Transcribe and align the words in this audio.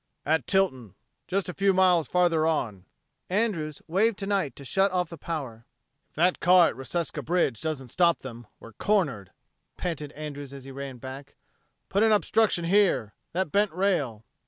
"At 0.25 0.47
Tilton 0.47 0.95
just 1.27 1.47
a 1.47 1.53
few 1.53 1.73
miles 1.75 2.07
farther 2.07 2.47
on." 2.47 2.85
Andrews 3.29 3.83
waved 3.87 4.17
to 4.17 4.25
Knight 4.25 4.55
to 4.55 4.65
shut 4.65 4.91
off 4.91 5.09
the 5.11 5.15
power. 5.19 5.67
"If 6.09 6.15
that 6.15 6.39
car 6.39 6.69
at 6.69 6.75
Reseca 6.75 7.23
bridge 7.23 7.61
doesn't 7.61 7.89
stop 7.89 8.21
them, 8.21 8.47
we're 8.59 8.73
cornered," 8.73 9.29
panted 9.77 10.11
Andrews 10.13 10.53
as 10.53 10.63
he 10.63 10.71
ran 10.71 10.97
back. 10.97 11.35
"Put 11.87 12.01
an 12.01 12.11
obstruction 12.13 12.65
here! 12.65 13.13
That 13.33 13.51
bent 13.51 13.73
rail!" 13.73 14.25